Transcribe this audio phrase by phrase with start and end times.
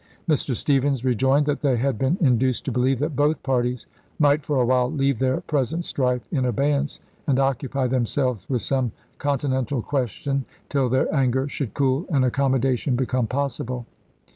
[0.27, 0.55] Mr.
[0.55, 2.63] Stephens rejoined that they had been induced Feb.
[2.63, 2.63] 3, lses.
[2.63, 3.85] to believe that both parties
[4.17, 8.63] might for a while leave their present strife in abeyance and occupy them selves with
[8.63, 13.85] some continental question till their anger should cool and accommodation become possible.